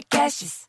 [0.00, 0.68] podcasts.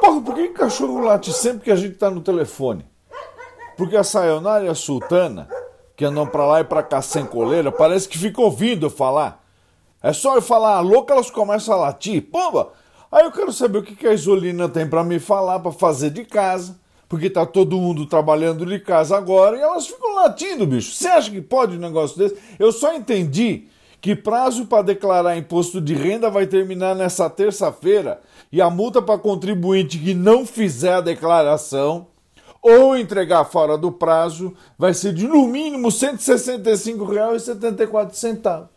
[0.00, 2.86] Porra, por que cachorro late sempre que a gente tá no telefone?
[3.76, 5.48] Porque a Sayonara Sultana,
[5.96, 9.44] que andam pra lá e pra cá sem coleira, parece que ficam ouvindo eu falar.
[10.00, 12.22] É só eu falar alô que elas começam a latir.
[12.30, 12.72] Pomba!
[13.10, 16.24] Aí eu quero saber o que a Isolina tem para me falar, para fazer de
[16.24, 16.78] casa.
[17.08, 20.92] Porque tá todo mundo trabalhando de casa agora e elas ficam latindo, bicho.
[20.92, 22.36] Você acha que pode um negócio desse?
[22.58, 23.66] Eu só entendi
[23.98, 28.20] que prazo para declarar imposto de renda vai terminar nessa terça-feira
[28.52, 32.08] e a multa para contribuinte que não fizer a declaração
[32.60, 38.68] ou entregar fora do prazo vai ser de no mínimo R$ 165,74.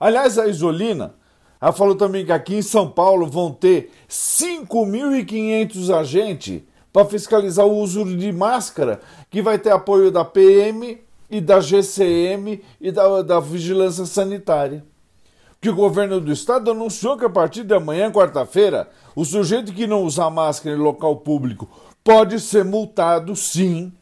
[0.00, 1.14] Aliás, a Isolina
[1.62, 6.60] ela falou também que aqui em São Paulo vão ter 5.500 agentes
[6.92, 9.00] para fiscalizar o uso de máscara,
[9.30, 11.00] que vai ter apoio da PM
[11.30, 14.84] e da GCM e da, da Vigilância Sanitária.
[15.60, 19.86] Que o governo do estado anunciou que a partir de amanhã, quarta-feira, o sujeito que
[19.86, 21.70] não usar máscara em local público
[22.02, 23.92] pode ser multado, sim,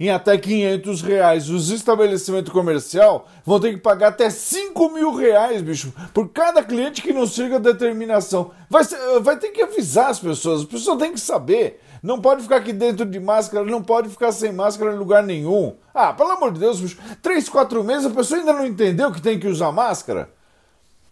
[0.00, 1.50] em até 500 reais.
[1.50, 7.02] Os estabelecimentos comerciais vão ter que pagar até 5 mil reais, bicho, por cada cliente
[7.02, 8.50] que não siga a determinação.
[8.70, 11.82] Vai, ser, vai ter que avisar as pessoas, as pessoas têm que saber.
[12.02, 15.76] Não pode ficar aqui dentro de máscara, não pode ficar sem máscara em lugar nenhum.
[15.92, 19.20] Ah, pelo amor de Deus, bicho, três, quatro meses a pessoa ainda não entendeu que
[19.20, 20.30] tem que usar máscara.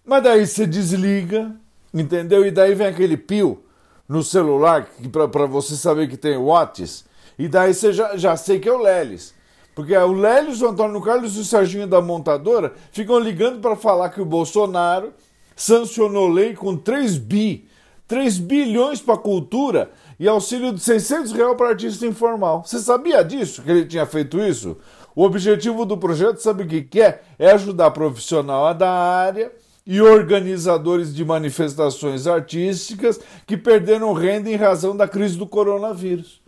[0.02, 1.54] Mas daí você desliga,
[1.92, 2.46] entendeu?
[2.46, 3.62] E daí vem aquele pio
[4.08, 7.06] no celular para você saber que tem WhatsApp
[7.38, 9.34] e daí você já, já sei que é o Lelis.
[9.74, 14.08] Porque o Lelis, o Antônio Carlos e o Serginho da montadora ficam ligando para falar
[14.08, 15.12] que o Bolsonaro
[15.54, 17.68] sancionou lei com 3 bi,
[18.08, 22.64] 3 bilhões para cultura e auxílio de 600 reais para artista informal.
[22.66, 24.76] Você sabia disso, que ele tinha feito isso?
[25.14, 27.22] O objetivo do projeto, sabe o que, que é?
[27.38, 29.52] É ajudar profissional da área
[29.86, 36.40] e organizadores de manifestações artísticas que perderam renda em razão da crise do coronavírus.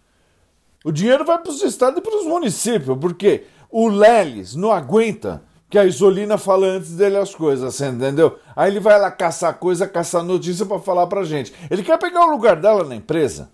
[0.84, 5.42] O dinheiro vai para os estados e para os municípios, porque o Lelis não aguenta
[5.68, 8.38] que a Isolina fala antes dele as coisas, você entendeu?
[8.56, 11.52] Aí ele vai lá caçar coisa, caçar notícia para falar para gente.
[11.70, 13.50] Ele quer pegar o lugar dela na empresa.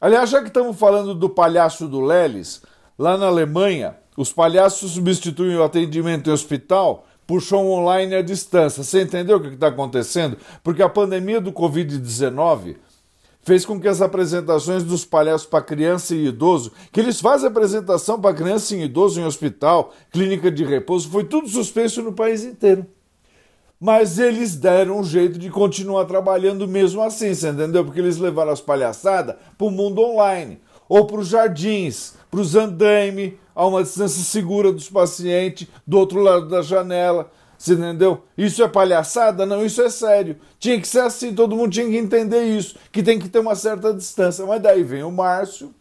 [0.00, 2.62] Aliás, já que estamos falando do palhaço do Lelis,
[2.96, 8.84] lá na Alemanha, os palhaços substituem o atendimento em hospital por show online à distância.
[8.84, 10.38] Você entendeu o que está acontecendo?
[10.62, 12.76] Porque a pandemia do Covid-19
[13.48, 18.20] fez com que as apresentações dos palhaços para criança e idoso, que eles fazem apresentação
[18.20, 22.84] para criança e idoso em hospital, clínica de repouso, foi tudo suspenso no país inteiro.
[23.80, 27.82] Mas eles deram um jeito de continuar trabalhando mesmo assim, você entendeu?
[27.86, 32.54] Porque eles levaram as palhaçadas para o mundo online, ou para os jardins, para os
[32.54, 37.30] andaime, a uma distância segura dos pacientes, do outro lado da janela.
[37.58, 38.22] Você entendeu?
[38.36, 39.44] Isso é palhaçada?
[39.44, 40.36] Não, isso é sério.
[40.60, 43.56] Tinha que ser assim, todo mundo tinha que entender isso, que tem que ter uma
[43.56, 44.46] certa distância.
[44.46, 45.74] Mas daí vem o Márcio,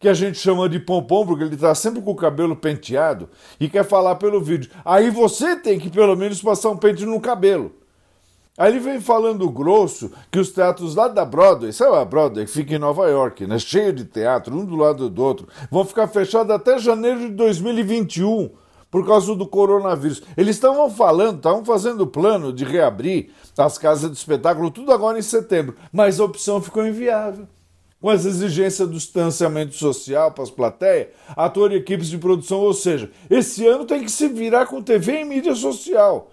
[0.00, 3.28] que a gente chama de pompom, porque ele está sempre com o cabelo penteado
[3.60, 4.70] e quer falar pelo vídeo.
[4.82, 7.70] Aí você tem que pelo menos passar um pente no cabelo.
[8.56, 12.52] Aí ele vem falando grosso que os teatros lá da Broadway, sabe a Broadway que
[12.52, 13.58] fica em Nova York, né?
[13.58, 18.61] Cheio de teatro, um do lado do outro, vão ficar fechados até janeiro de 2021
[18.92, 20.22] por causa do coronavírus.
[20.36, 25.22] Eles estavam falando, estavam fazendo plano de reabrir as casas de espetáculo, tudo agora em
[25.22, 27.48] setembro, mas a opção ficou inviável.
[27.98, 32.74] Com as exigências do distanciamento social para as plateias, ator e equipes de produção, ou
[32.74, 36.30] seja, esse ano tem que se virar com TV e mídia social.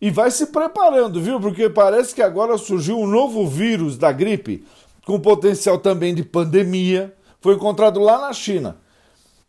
[0.00, 1.40] E vai se preparando, viu?
[1.40, 4.64] Porque parece que agora surgiu um novo vírus da gripe,
[5.04, 7.12] com potencial também de pandemia.
[7.40, 8.81] Foi encontrado lá na China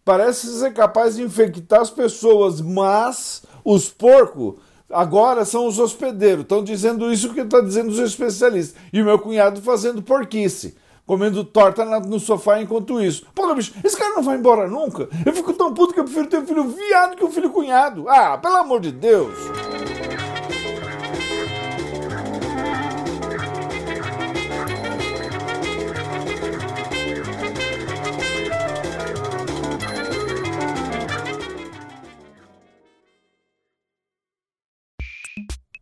[0.06, 4.56] parece ser capaz de infectar as pessoas, mas os porcos
[4.90, 6.44] agora são os hospedeiros.
[6.44, 8.80] Estão dizendo isso que está dizendo os especialistas.
[8.92, 10.76] E o meu cunhado fazendo porquice.
[11.06, 13.26] Comendo torta no sofá enquanto isso.
[13.36, 15.10] Pô, bicho, esse cara não vai embora nunca.
[15.26, 18.08] Eu fico tão puto que eu prefiro ter um filho viado que um filho cunhado.
[18.08, 19.34] Ah, pelo amor de Deus.